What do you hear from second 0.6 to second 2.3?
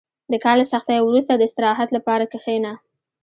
له سختۍ وروسته، د استراحت لپاره